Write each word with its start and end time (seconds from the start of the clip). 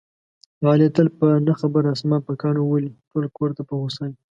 علي 0.67 0.87
تل 0.95 1.07
په 1.19 1.27
نه 1.47 1.53
خبره 1.59 1.87
اسمان 1.95 2.21
په 2.27 2.33
کاڼو 2.41 2.61
ولي، 2.67 2.91
ټول 3.11 3.25
کورته 3.37 3.61
په 3.65 3.73
غوسه 3.79 4.03
وي. 4.09 4.15